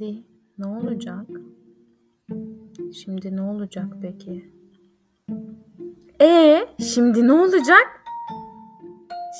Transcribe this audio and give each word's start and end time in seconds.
Şimdi 0.00 0.22
ne 0.58 0.66
olacak? 0.66 1.26
Şimdi 2.94 3.36
ne 3.36 3.42
olacak 3.42 3.86
peki? 4.02 4.52
E 6.20 6.66
şimdi 6.94 7.28
ne 7.28 7.32
olacak? 7.32 8.04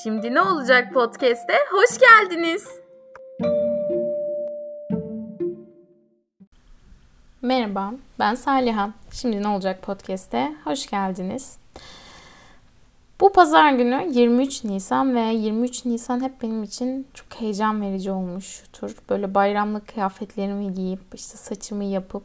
Şimdi 0.03 0.33
ne 0.33 0.41
olacak 0.41 0.93
podcast'te? 0.93 1.53
Hoş 1.71 1.99
geldiniz. 1.99 2.67
Merhaba, 7.41 7.93
ben 8.19 8.35
Saliha. 8.35 8.93
Şimdi 9.11 9.43
ne 9.43 9.47
olacak 9.47 9.81
podcast'te? 9.81 10.55
Hoş 10.63 10.89
geldiniz. 10.89 11.60
Bu 13.21 13.31
pazar 13.31 13.73
günü 13.73 14.07
23 14.11 14.63
Nisan 14.63 15.15
ve 15.15 15.19
23 15.19 15.85
Nisan 15.85 16.21
hep 16.21 16.41
benim 16.41 16.63
için 16.63 17.07
çok 17.13 17.33
heyecan 17.41 17.81
verici 17.81 18.11
olmuştur. 18.11 18.95
Böyle 19.09 19.35
bayramlık 19.35 19.87
kıyafetlerimi 19.87 20.73
giyip 20.73 20.99
işte 21.13 21.37
saçımı 21.37 21.83
yapıp 21.83 22.23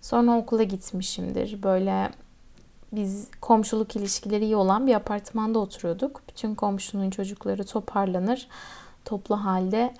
sonra 0.00 0.36
okula 0.38 0.62
gitmişimdir. 0.62 1.62
Böyle 1.62 2.10
biz 2.92 3.28
komşuluk 3.40 3.96
ilişkileri 3.96 4.44
iyi 4.44 4.56
olan 4.56 4.86
bir 4.86 4.94
apartmanda 4.94 5.58
oturuyorduk. 5.58 6.22
Bütün 6.28 6.54
komşunun 6.54 7.10
çocukları 7.10 7.64
toparlanır, 7.64 8.48
toplu 9.04 9.36
halde 9.36 9.94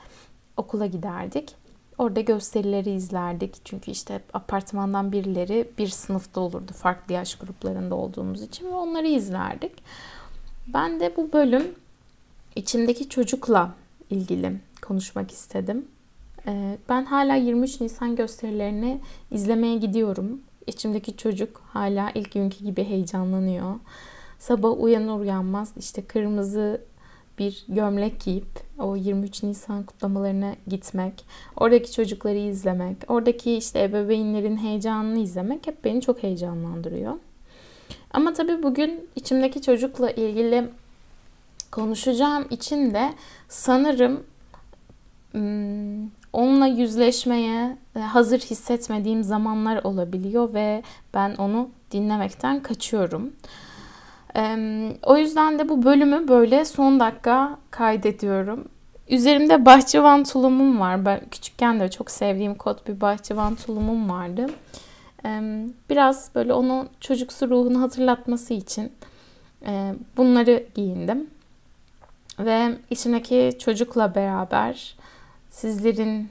okula 0.57 0.87
giderdik. 0.87 1.55
Orada 1.99 2.21
gösterileri 2.21 2.91
izlerdik. 2.91 3.55
Çünkü 3.65 3.91
işte 3.91 4.21
apartmandan 4.33 5.13
birileri 5.13 5.71
bir 5.79 5.89
sınıfta 5.89 6.41
olurdu. 6.41 6.73
Farklı 6.73 7.15
yaş 7.15 7.35
gruplarında 7.35 7.95
olduğumuz 7.95 8.43
için 8.43 8.67
ve 8.67 8.75
onları 8.75 9.07
izlerdik. 9.07 9.73
Ben 10.67 11.01
de 11.01 11.17
bu 11.17 11.33
bölüm 11.33 11.75
içimdeki 12.57 13.09
çocukla 13.09 13.75
ilgili 14.11 14.53
konuşmak 14.83 15.31
istedim. 15.31 15.85
Ee, 16.47 16.79
ben 16.89 17.05
hala 17.05 17.35
23 17.35 17.81
Nisan 17.81 18.17
gösterilerini 18.17 19.01
izlemeye 19.31 19.77
gidiyorum. 19.77 20.41
İçimdeki 20.67 21.17
çocuk 21.17 21.63
hala 21.73 22.11
ilk 22.15 22.33
günkü 22.33 22.65
gibi 22.65 22.85
heyecanlanıyor. 22.85 23.75
Sabah 24.39 24.81
uyanır 24.81 25.21
uyanmaz 25.21 25.73
işte 25.77 26.05
kırmızı 26.05 26.81
bir 27.39 27.65
gömlek 27.69 28.21
giyip 28.21 28.61
o 28.79 28.97
23 28.97 29.43
Nisan 29.43 29.83
kutlamalarına 29.83 30.55
gitmek, 30.67 31.25
oradaki 31.57 31.93
çocukları 31.93 32.37
izlemek, 32.39 32.97
oradaki 33.09 33.57
işte 33.57 33.83
ebeveynlerin 33.83 34.57
heyecanını 34.57 35.19
izlemek 35.19 35.67
hep 35.67 35.85
beni 35.85 36.01
çok 36.01 36.23
heyecanlandırıyor. 36.23 37.15
Ama 38.11 38.33
tabii 38.33 38.63
bugün 38.63 39.09
içimdeki 39.17 39.63
çocukla 39.63 40.11
ilgili 40.11 40.65
konuşacağım 41.71 42.47
için 42.51 42.95
de 42.95 43.15
sanırım 43.49 44.23
hmm, 45.33 46.07
onunla 46.33 46.67
yüzleşmeye 46.67 47.77
e, 47.97 47.99
hazır 47.99 48.39
hissetmediğim 48.39 49.25
zamanlar 49.25 49.85
olabiliyor 49.85 50.55
ve 50.55 50.83
ben 51.15 51.35
onu 51.35 51.69
dinlemekten 51.91 52.63
kaçıyorum. 52.63 53.33
O 55.03 55.17
yüzden 55.17 55.59
de 55.59 55.69
bu 55.69 55.83
bölümü 55.83 56.29
böyle 56.29 56.65
son 56.65 57.01
dakika 57.01 57.59
kaydediyorum. 57.71 58.69
Üzerimde 59.09 59.67
bahçıvan 59.67 60.25
tulumum 60.25 60.81
var. 60.81 61.05
Ben 61.05 61.21
küçükken 61.31 61.81
de 61.81 61.91
çok 61.91 62.11
sevdiğim 62.11 62.55
kot 62.55 62.89
bir 62.89 63.01
bahçıvan 63.01 63.55
tulumum 63.55 64.11
vardı. 64.11 64.47
Biraz 65.91 66.35
böyle 66.35 66.53
onu 66.53 66.89
çocuksu 67.01 67.51
ruhunu 67.51 67.83
hatırlatması 67.83 68.55
için 68.55 68.93
bunları 70.17 70.67
giyindim. 70.75 71.31
Ve 72.39 72.79
içimdeki 72.91 73.57
çocukla 73.59 74.15
beraber 74.15 74.97
sizlerin 75.51 76.29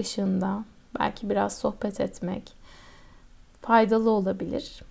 ışığında 0.00 0.64
belki 0.98 1.30
biraz 1.30 1.58
sohbet 1.58 2.00
etmek 2.00 2.52
faydalı 3.62 4.10
olabilir. 4.10 4.82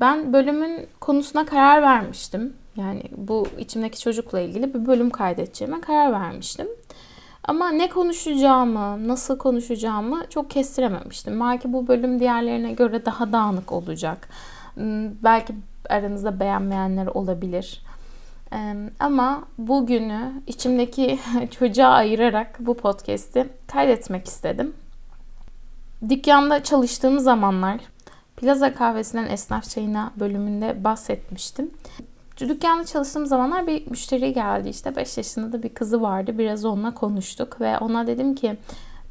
Ben 0.00 0.32
bölümün 0.32 0.88
konusuna 1.00 1.46
karar 1.46 1.82
vermiştim. 1.82 2.56
Yani 2.76 3.02
bu 3.16 3.46
içimdeki 3.58 4.00
çocukla 4.00 4.40
ilgili 4.40 4.74
bir 4.74 4.86
bölüm 4.86 5.10
kaydedeceğime 5.10 5.80
karar 5.80 6.12
vermiştim. 6.12 6.68
Ama 7.44 7.70
ne 7.70 7.88
konuşacağımı, 7.88 9.08
nasıl 9.08 9.38
konuşacağımı 9.38 10.22
çok 10.30 10.50
kestirememiştim. 10.50 11.40
Belki 11.40 11.72
bu 11.72 11.88
bölüm 11.88 12.20
diğerlerine 12.20 12.72
göre 12.72 13.04
daha 13.04 13.32
dağınık 13.32 13.72
olacak. 13.72 14.28
Hmm, 14.74 15.22
belki 15.22 15.54
aranızda 15.88 16.40
beğenmeyenler 16.40 17.06
olabilir. 17.06 17.82
Ama 19.00 19.44
bugünü 19.58 20.32
içimdeki 20.46 21.18
çocuğa 21.58 21.88
ayırarak 21.88 22.56
bu 22.60 22.76
podcast'i 22.76 23.48
kaydetmek 23.66 24.26
istedim. 24.26 24.74
Dükkanda 26.08 26.62
çalıştığım 26.62 27.18
zamanlar 27.18 27.80
Plaza 28.36 28.74
Kahvesi'nden 28.74 29.30
Esnaf 29.30 29.70
Çayına 29.70 30.12
bölümünde 30.16 30.84
bahsetmiştim. 30.84 31.70
Dükkanda 32.40 32.84
çalıştığım 32.84 33.26
zamanlar 33.26 33.66
bir 33.66 33.90
müşteri 33.90 34.32
geldi 34.32 34.68
işte 34.68 34.96
5 34.96 35.16
yaşında 35.16 35.52
da 35.52 35.62
bir 35.62 35.68
kızı 35.68 36.02
vardı. 36.02 36.38
Biraz 36.38 36.64
onunla 36.64 36.94
konuştuk 36.94 37.60
ve 37.60 37.78
ona 37.78 38.06
dedim 38.06 38.34
ki 38.34 38.56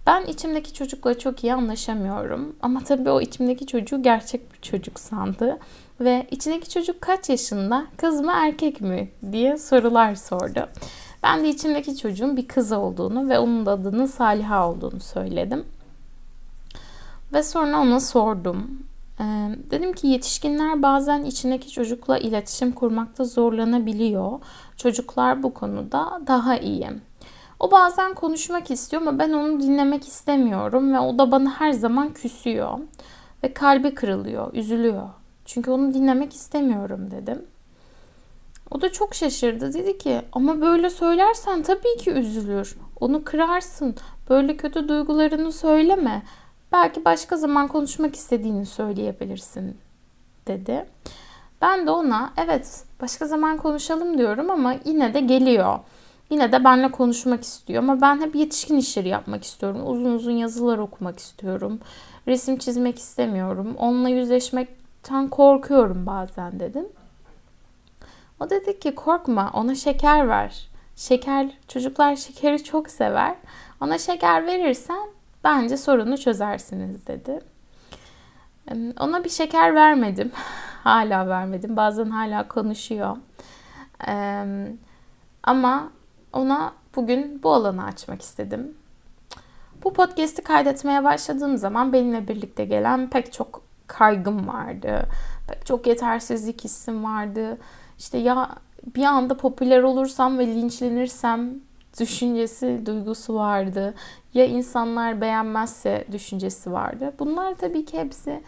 ben 0.08 0.26
içimdeki 0.26 0.74
çocukla 0.74 1.20
çok 1.20 1.44
iyi 1.44 1.54
anlaşamıyorum. 1.54 2.56
Ama 2.62 2.84
tabii 2.84 3.10
o 3.10 3.22
içimdeki 3.22 3.68
çocuğu 3.68 4.04
gerçek 4.04 4.54
bir 4.54 4.62
çocuk 4.62 5.00
sandı. 5.00 5.60
Ve 6.00 6.28
içindeki 6.32 6.70
çocuk 6.70 7.02
kaç 7.02 7.30
yaşında? 7.30 7.88
Kız 7.98 8.22
mı 8.22 8.32
erkek 8.36 8.82
mi? 8.82 9.12
diye 9.32 9.58
sorular 9.58 10.16
sordu. 10.16 10.68
Ben 11.24 11.44
de 11.44 11.50
içimdeki 11.50 11.98
çocuğun 11.98 12.38
bir 12.38 12.48
kız 12.48 12.72
olduğunu 12.72 13.30
ve 13.30 13.40
onun 13.40 13.66
da 13.66 13.72
adının 13.72 14.06
Saliha 14.06 14.70
olduğunu 14.70 15.00
söyledim. 15.00 15.66
Ve 17.34 17.44
sonra 17.44 17.80
ona 17.80 18.00
sordum. 18.00 18.84
Dedim 19.72 19.94
ki 19.94 20.08
yetişkinler 20.08 20.82
bazen 20.82 21.24
içindeki 21.24 21.72
çocukla 21.72 22.18
iletişim 22.18 22.72
kurmakta 22.72 23.24
zorlanabiliyor. 23.24 24.40
Çocuklar 24.78 25.44
bu 25.44 25.54
konuda 25.54 26.22
daha 26.28 26.58
iyi. 26.58 26.90
O 27.60 27.72
bazen 27.72 28.14
konuşmak 28.14 28.72
istiyor 28.72 29.02
ama 29.02 29.20
ben 29.20 29.34
onu 29.34 29.62
dinlemek 29.62 30.08
istemiyorum 30.08 30.94
ve 30.94 31.00
o 31.00 31.18
da 31.18 31.32
bana 31.32 31.50
her 31.50 31.72
zaman 31.72 32.14
küsüyor 32.14 32.80
ve 33.44 33.54
kalbi 33.54 33.94
kırılıyor, 33.94 34.54
üzülüyor. 34.54 35.10
Çünkü 35.46 35.72
onu 35.72 35.94
dinlemek 35.94 36.34
istemiyorum 36.34 37.12
dedim. 37.12 37.46
O 38.72 38.82
da 38.82 38.92
çok 38.92 39.16
şaşırdı. 39.16 39.74
Dedi 39.74 39.98
ki 39.98 40.22
ama 40.32 40.62
böyle 40.62 40.90
söylersen 40.90 41.62
tabii 41.62 41.98
ki 41.98 42.12
üzülür. 42.12 42.78
Onu 43.00 43.24
kırarsın. 43.24 43.96
Böyle 44.30 44.58
kötü 44.58 44.88
duygularını 44.88 45.52
söyleme. 45.52 46.24
Belki 46.72 47.06
başka 47.06 47.38
zaman 47.38 47.68
konuşmak 47.68 48.16
istediğini 48.16 48.66
söyleyebilirsin 48.66 49.78
dedi. 50.48 50.86
Ben 51.62 51.88
de 51.88 51.92
ona 51.92 52.34
evet 52.38 52.84
başka 53.02 53.26
zaman 53.26 53.58
konuşalım 53.58 54.18
diyorum 54.18 54.50
ama 54.50 54.76
yine 54.86 55.14
de 55.14 55.20
geliyor. 55.20 55.80
Yine 56.30 56.52
de 56.52 56.64
benimle 56.64 56.92
konuşmak 56.92 57.44
istiyor 57.44 57.84
ama 57.84 58.02
ben 58.02 58.22
hep 58.22 58.36
yetişkin 58.36 58.78
işleri 58.78 59.08
yapmak 59.08 59.44
istiyorum. 59.44 59.82
Uzun 59.86 60.12
uzun 60.12 60.32
yazılar 60.32 60.78
okumak 60.78 61.20
istiyorum. 61.20 61.80
Resim 62.28 62.58
çizmek 62.58 63.00
istemiyorum. 63.00 63.76
Onunla 63.78 64.10
yüzleşmekten 64.10 65.28
korkuyorum 65.28 66.06
bazen 66.06 66.60
dedim. 66.60 66.86
O 68.40 68.50
dedi 68.50 68.80
ki 68.80 68.96
korkma 68.96 69.52
ona 69.54 69.76
şeker 69.76 70.30
ver. 70.30 70.70
Şeker 70.96 71.50
çocuklar 71.68 72.16
şekeri 72.16 72.64
çok 72.64 72.90
sever. 72.90 73.36
Ona 73.82 73.98
şeker 73.98 74.46
verirsen 74.46 75.10
Bence 75.44 75.78
sorunu 75.78 76.18
çözersiniz 76.18 77.08
dedi. 77.08 77.40
Ona 79.00 79.24
bir 79.24 79.30
şeker 79.30 79.76
vermedim. 79.76 80.32
hala 80.84 81.28
vermedim. 81.28 81.78
Bazen 81.78 82.10
hala 82.10 82.48
konuşuyor. 82.48 83.18
Ama 85.44 85.92
ona 86.34 86.74
bugün 86.96 87.44
bu 87.44 87.54
alanı 87.54 87.86
açmak 87.86 88.22
istedim. 88.22 88.78
Bu 89.84 89.94
podcast'i 89.94 90.42
kaydetmeye 90.44 91.04
başladığım 91.04 91.58
zaman 91.58 91.94
benimle 91.94 92.28
birlikte 92.28 92.66
gelen 92.66 93.10
pek 93.10 93.34
çok 93.34 93.62
kaygım 93.88 94.48
vardı. 94.48 95.08
Pek 95.48 95.66
çok 95.66 95.88
yetersizlik 95.88 96.64
hissim 96.64 97.04
vardı. 97.04 97.58
İşte 97.98 98.18
ya 98.18 98.50
bir 98.96 99.04
anda 99.04 99.38
popüler 99.38 99.84
olursam 99.84 100.40
ve 100.40 100.48
linçlenirsem 100.48 101.54
düşüncesi, 102.00 102.82
duygusu 102.86 103.36
vardı. 103.36 103.94
Ya 104.34 104.46
insanlar 104.46 105.22
beğenmezse 105.22 106.06
düşüncesi 106.12 106.72
vardı. 106.72 107.14
Bunlar 107.20 107.54
tabii 107.54 107.86
ki 107.86 107.98
hepsi 107.98 108.44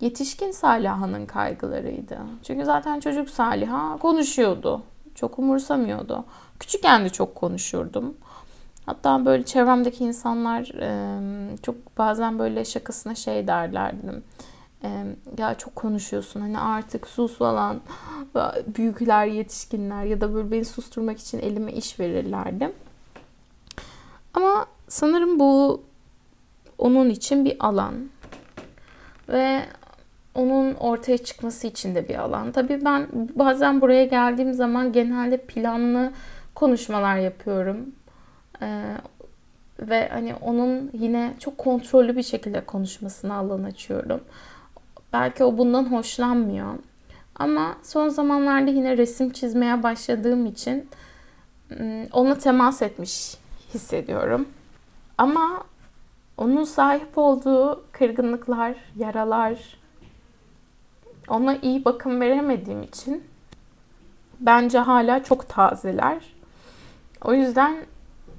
yetişkin 0.00 0.50
Saliha'nın 0.50 1.26
kaygılarıydı. 1.26 2.18
Çünkü 2.42 2.64
zaten 2.64 3.00
çocuk 3.00 3.30
Saliha 3.30 3.96
konuşuyordu. 3.96 4.82
Çok 5.14 5.38
umursamıyordu. 5.38 6.24
Küçükken 6.60 7.04
de 7.04 7.08
çok 7.08 7.34
konuşurdum. 7.34 8.14
Hatta 8.86 9.24
böyle 9.24 9.44
çevremdeki 9.44 10.04
insanlar 10.04 10.72
çok 11.62 11.98
bazen 11.98 12.38
böyle 12.38 12.64
şakasına 12.64 13.14
şey 13.14 13.46
derlerdi 13.46 14.22
ya 15.38 15.54
çok 15.54 15.76
konuşuyorsun 15.76 16.40
hani 16.40 16.58
artık 16.58 17.06
sus 17.06 17.38
falan 17.38 17.80
büyükler 18.66 19.26
yetişkinler 19.26 20.04
ya 20.04 20.20
da 20.20 20.34
böyle 20.34 20.50
beni 20.50 20.64
susturmak 20.64 21.18
için 21.18 21.38
elime 21.38 21.72
iş 21.72 22.00
verirlerdi. 22.00 22.72
Ama 24.34 24.66
Sanırım 24.88 25.38
bu 25.38 25.82
onun 26.78 27.10
için 27.10 27.44
bir 27.44 27.56
alan. 27.60 27.94
Ve 29.28 29.60
onun 30.34 30.74
ortaya 30.74 31.18
çıkması 31.18 31.66
için 31.66 31.94
de 31.94 32.08
bir 32.08 32.14
alan. 32.14 32.52
Tabii 32.52 32.84
ben 32.84 33.08
bazen 33.34 33.80
buraya 33.80 34.04
geldiğim 34.04 34.54
zaman 34.54 34.92
genelde 34.92 35.36
planlı 35.36 36.12
konuşmalar 36.54 37.16
yapıyorum. 37.16 37.76
Ee, 38.62 38.82
ve 39.78 40.08
hani 40.08 40.34
onun 40.34 40.90
yine 40.92 41.34
çok 41.38 41.58
kontrollü 41.58 42.16
bir 42.16 42.22
şekilde 42.22 42.60
konuşmasına 42.60 43.34
alan 43.34 43.64
açıyorum. 43.64 44.20
Belki 45.14 45.44
o 45.44 45.58
bundan 45.58 45.92
hoşlanmıyor. 45.92 46.74
Ama 47.36 47.76
son 47.82 48.08
zamanlarda 48.08 48.70
yine 48.70 48.96
resim 48.96 49.30
çizmeye 49.30 49.82
başladığım 49.82 50.46
için 50.46 50.88
ıı, 51.70 52.06
ona 52.12 52.38
temas 52.38 52.82
etmiş 52.82 53.36
hissediyorum. 53.74 54.48
Ama 55.18 55.64
onun 56.38 56.64
sahip 56.64 57.18
olduğu 57.18 57.84
kırgınlıklar, 57.92 58.76
yaralar, 58.96 59.78
ona 61.28 61.56
iyi 61.56 61.84
bakım 61.84 62.20
veremediğim 62.20 62.82
için 62.82 63.24
bence 64.40 64.78
hala 64.78 65.24
çok 65.24 65.48
tazeler. 65.48 66.34
O 67.24 67.34
yüzden 67.34 67.76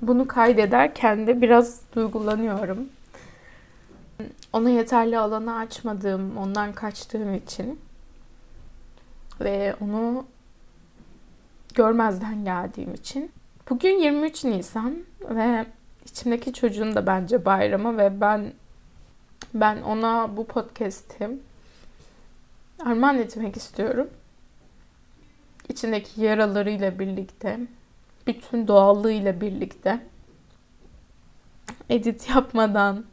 bunu 0.01 0.27
kaydederken 0.27 1.27
de 1.27 1.41
biraz 1.41 1.81
duygulanıyorum. 1.95 2.89
Ona 4.53 4.69
yeterli 4.69 5.19
alanı 5.19 5.57
açmadığım, 5.57 6.37
ondan 6.37 6.73
kaçtığım 6.73 7.33
için 7.33 7.79
ve 9.41 9.75
onu 9.81 10.25
görmezden 11.73 12.45
geldiğim 12.45 12.93
için. 12.93 13.31
Bugün 13.69 13.99
23 13.99 14.43
Nisan 14.43 15.03
ve 15.21 15.65
içimdeki 16.05 16.53
çocuğun 16.53 16.95
da 16.95 17.07
bence 17.07 17.45
bayramı 17.45 17.97
ve 17.97 18.21
ben 18.21 18.53
ben 19.53 19.81
ona 19.81 20.37
bu 20.37 20.47
podcast'i 20.47 21.29
armağan 22.85 23.17
etmek 23.17 23.57
istiyorum. 23.57 24.09
İçindeki 25.69 26.21
yaralarıyla 26.21 26.99
birlikte, 26.99 27.59
bütün 28.27 28.67
doğallığıyla 28.67 29.41
birlikte 29.41 29.99
edit 31.89 32.29
yapmadan 32.29 33.05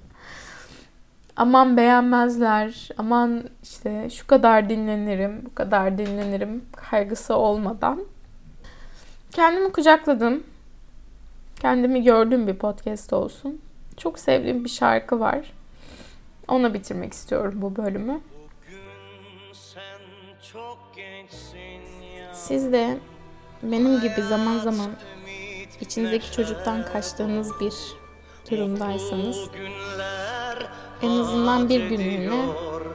aman 1.37 1.77
beğenmezler, 1.77 2.89
aman 2.99 3.45
işte 3.63 4.11
şu 4.11 4.27
kadar 4.27 4.69
dinlenirim, 4.69 5.45
bu 5.45 5.55
kadar 5.55 5.99
dinlenirim 5.99 6.65
kaygısı 6.91 7.37
olmadan 7.37 8.05
kendimi 9.33 9.73
kucakladım. 9.73 10.45
Kendimi 11.61 12.03
gördüğüm 12.03 12.47
bir 12.47 12.55
podcast 12.55 13.13
olsun. 13.13 13.61
Çok 13.97 14.19
sevdiğim 14.19 14.65
bir 14.65 14.69
şarkı 14.69 15.21
var. 15.21 15.53
Ona 16.49 16.75
bitirmek 16.75 17.13
istiyorum 17.13 17.55
bu 17.57 17.77
bölümü. 17.77 18.21
Siz 22.33 22.73
de 22.73 22.99
benim 23.63 24.01
gibi 24.01 24.23
zaman 24.23 24.59
zaman 24.59 24.91
içinizdeki 25.81 26.33
çocuktan 26.33 26.85
kaçtığınız 26.85 27.53
bir 27.61 27.75
durumdaysanız 28.51 29.49
en 31.03 31.19
azından 31.21 31.69
bir 31.69 31.81
günlüğüne 31.89 32.35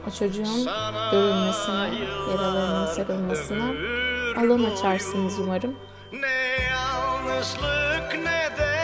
o 0.08 0.10
çocuğun 0.18 0.64
görülmesine, 1.12 1.90
yaralarının 2.30 2.86
sarılmasına 2.86 3.64
alan 4.40 4.64
açarsınız 4.64 5.38
umarım. 5.38 5.74
Ne 6.12 6.64
yalnızlık 6.70 8.14
ne 8.24 8.56
de 8.58 8.76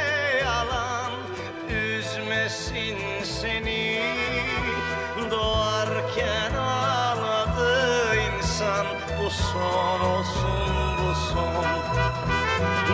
yalan 0.45 1.13
üzmesin 1.71 2.99
seni 3.23 4.01
Doğarken 5.31 6.55
ağladı 6.55 8.15
insan 8.17 8.87
bu 9.25 9.31
son 9.31 10.01
olsun 10.01 10.97
bu 10.99 11.15
son 11.33 11.65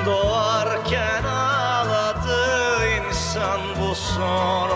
Doğarken 0.06 1.24
ağladı 1.24 2.38
insan 2.98 3.60
bu 3.80 3.94
son 3.94 4.69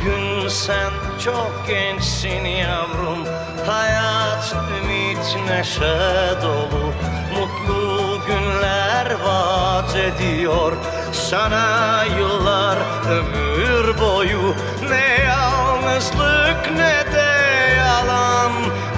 Bugün 0.00 0.48
sen 0.48 0.90
çok 1.24 1.64
gençsin 1.68 2.44
yavrum 2.44 3.26
Hayat 3.66 4.54
ümit 4.78 5.48
neşe 5.48 5.98
dolu. 6.42 6.92
Mutlu 7.34 8.20
günler 8.26 9.06
vaat 9.24 9.96
ediyor 9.96 10.72
Sana 11.12 12.04
yıllar 12.18 12.78
ömür 13.10 14.00
boyu. 14.00 14.54
Ne 14.90 15.24
yalnızlık 15.24 16.70
ne 16.76 17.12
de 17.14 17.32
yalan 17.76 18.52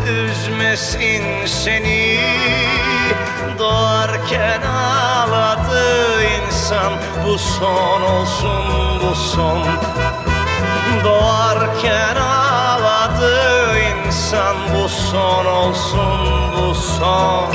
Üzmesin 0.08 1.46
seni. 1.46 2.20
Doğarken 3.58 4.62
ağladı 4.62 6.22
insan 6.22 6.92
Bu 7.26 7.38
son 7.38 8.02
olsun 8.02 9.00
bu 9.02 9.14
son 9.14 9.62
Doğarken 11.04 12.16
ağladı 12.16 13.78
insan 13.78 14.56
Bu 14.74 14.88
son 14.88 15.46
olsun 15.46 16.20
bu 16.56 16.74
son. 16.74 17.52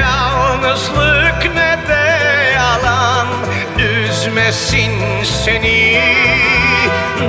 Yalnızlık 0.00 1.54
ne 1.54 1.78
de 1.88 2.04
yalan 2.54 3.26
Üzmesin 3.78 4.92
seni 5.24 6.00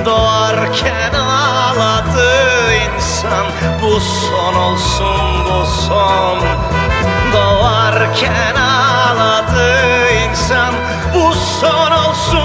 Doğarken 0.04 1.14
ağladı 1.14 2.32
insan. 2.74 3.46
Bu 3.82 4.00
son 4.00 4.54
olsun 4.54 5.44
bu 5.44 5.66
son. 5.66 6.38
Doğarken 7.32 8.54
ağladı 8.54 10.10
insan. 10.10 10.74
Bu 11.14 11.34
son 11.34 11.90
olsun 11.90 12.43